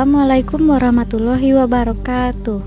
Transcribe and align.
Assalamualaikum 0.00 0.64
warahmatullahi 0.64 1.52
wabarakatuh. 1.60 2.60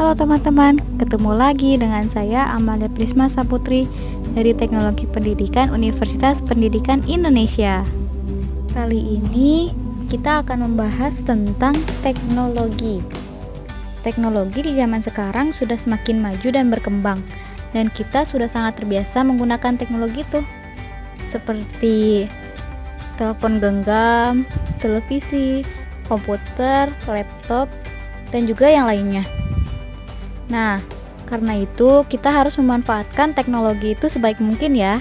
Halo 0.00 0.12
teman-teman, 0.16 0.80
ketemu 0.96 1.36
lagi 1.36 1.76
dengan 1.76 2.08
saya 2.08 2.56
Amalia 2.56 2.88
Prisma 2.88 3.28
Saputri 3.28 3.84
dari 4.32 4.56
Teknologi 4.56 5.04
Pendidikan 5.04 5.76
Universitas 5.76 6.40
Pendidikan 6.40 7.04
Indonesia. 7.04 7.84
Kali 8.72 8.96
ini 8.96 9.76
kita 10.08 10.40
akan 10.40 10.72
membahas 10.72 11.20
tentang 11.20 11.76
teknologi. 12.00 13.04
Teknologi 14.00 14.64
di 14.64 14.72
zaman 14.72 15.04
sekarang 15.04 15.52
sudah 15.52 15.76
semakin 15.76 16.16
maju 16.16 16.48
dan 16.48 16.72
berkembang 16.72 17.20
dan 17.76 17.92
kita 17.92 18.24
sudah 18.24 18.48
sangat 18.48 18.80
terbiasa 18.80 19.20
menggunakan 19.20 19.76
teknologi 19.76 20.24
itu 20.24 20.40
seperti 21.28 22.24
telepon 23.20 23.60
genggam, 23.60 24.48
televisi, 24.80 25.60
komputer, 26.10 26.90
laptop, 27.06 27.70
dan 28.34 28.50
juga 28.50 28.66
yang 28.66 28.90
lainnya. 28.90 29.22
Nah, 30.50 30.82
karena 31.30 31.62
itu 31.62 32.02
kita 32.10 32.26
harus 32.26 32.58
memanfaatkan 32.58 33.38
teknologi 33.38 33.94
itu 33.94 34.10
sebaik 34.10 34.42
mungkin 34.42 34.74
ya. 34.74 34.98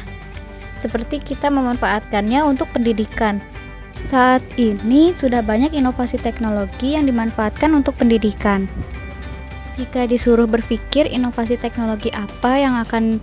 Seperti 0.78 1.18
kita 1.18 1.50
memanfaatkannya 1.50 2.46
untuk 2.46 2.70
pendidikan. 2.70 3.42
Saat 4.08 4.46
ini 4.56 5.12
sudah 5.18 5.44
banyak 5.44 5.74
inovasi 5.76 6.22
teknologi 6.22 6.96
yang 6.96 7.10
dimanfaatkan 7.10 7.74
untuk 7.74 7.98
pendidikan. 7.98 8.70
Jika 9.76 10.08
disuruh 10.08 10.48
berpikir 10.48 11.10
inovasi 11.10 11.58
teknologi 11.60 12.14
apa 12.14 12.62
yang 12.62 12.78
akan 12.80 13.18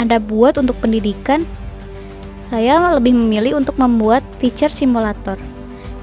Anda 0.00 0.22
buat 0.22 0.56
untuk 0.56 0.78
pendidikan, 0.80 1.44
saya 2.46 2.94
lebih 2.96 3.16
memilih 3.16 3.60
untuk 3.60 3.76
membuat 3.76 4.24
teacher 4.40 4.68
simulator. 4.68 5.36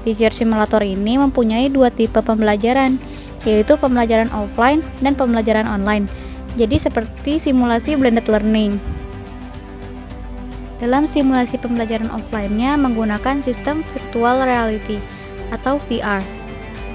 Teacher 0.00 0.32
Simulator 0.32 0.80
ini 0.80 1.20
mempunyai 1.20 1.68
dua 1.68 1.92
tipe 1.92 2.16
pembelajaran, 2.24 2.96
yaitu 3.44 3.76
pembelajaran 3.76 4.32
offline 4.32 4.80
dan 5.04 5.12
pembelajaran 5.12 5.68
online. 5.68 6.08
Jadi 6.56 6.80
seperti 6.80 7.36
simulasi 7.36 7.94
blended 7.94 8.26
learning. 8.26 8.80
Dalam 10.80 11.04
simulasi 11.04 11.60
pembelajaran 11.60 12.08
offline-nya 12.08 12.80
menggunakan 12.80 13.44
sistem 13.44 13.84
virtual 13.92 14.40
reality 14.40 14.96
atau 15.52 15.76
VR. 15.86 16.24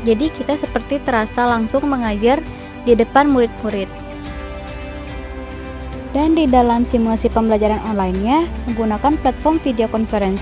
Jadi 0.02 0.34
kita 0.34 0.58
seperti 0.58 0.98
terasa 1.06 1.46
langsung 1.46 1.86
mengajar 1.86 2.42
di 2.86 2.98
depan 2.98 3.30
murid-murid. 3.30 3.90
Dan 6.18 6.34
di 6.34 6.50
dalam 6.50 6.82
simulasi 6.82 7.30
pembelajaran 7.30 7.82
online-nya 7.86 8.50
menggunakan 8.72 9.20
platform 9.22 9.62
video 9.62 9.86
conference 9.86 10.42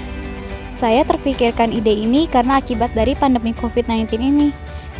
saya 0.78 1.06
terpikirkan 1.06 1.70
ide 1.70 1.94
ini 1.94 2.26
karena 2.26 2.58
akibat 2.60 2.92
dari 2.98 3.14
pandemi 3.14 3.54
COVID-19 3.54 4.10
ini 4.20 4.50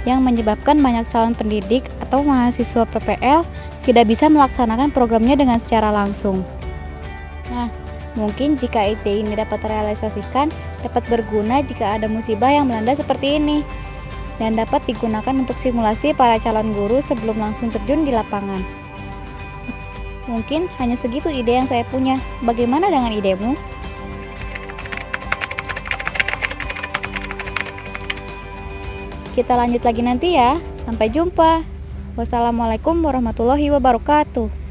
yang 0.04 0.22
menyebabkan 0.24 0.80
banyak 0.84 1.08
calon 1.10 1.34
pendidik 1.34 1.88
atau 2.04 2.22
mahasiswa 2.22 2.84
PPL 2.88 3.42
tidak 3.84 4.06
bisa 4.08 4.28
melaksanakan 4.28 4.92
programnya 4.92 5.40
dengan 5.40 5.58
secara 5.60 5.92
langsung. 5.92 6.44
Nah, 7.52 7.72
mungkin 8.16 8.60
jika 8.60 8.96
ide 8.96 9.24
ini 9.24 9.36
dapat 9.36 9.64
terrealisasikan, 9.64 10.52
dapat 10.84 11.04
berguna 11.08 11.64
jika 11.64 12.00
ada 12.00 12.08
musibah 12.08 12.52
yang 12.52 12.68
melanda 12.68 12.96
seperti 13.00 13.40
ini 13.40 13.64
dan 14.42 14.58
dapat 14.58 14.84
digunakan 14.90 15.34
untuk 15.36 15.56
simulasi 15.56 16.12
para 16.12 16.42
calon 16.42 16.76
guru 16.76 17.00
sebelum 17.00 17.40
langsung 17.40 17.72
terjun 17.72 18.04
di 18.04 18.12
lapangan. 18.12 18.60
Mungkin 20.28 20.72
hanya 20.80 20.96
segitu 20.96 21.28
ide 21.28 21.60
yang 21.60 21.68
saya 21.68 21.84
punya. 21.88 22.16
Bagaimana 22.48 22.88
dengan 22.88 23.12
idemu? 23.12 23.60
Kita 29.34 29.58
lanjut 29.58 29.82
lagi 29.82 30.06
nanti 30.06 30.38
ya. 30.38 30.62
Sampai 30.86 31.10
jumpa. 31.10 31.66
Wassalamualaikum 32.14 33.02
warahmatullahi 33.02 33.74
wabarakatuh. 33.74 34.63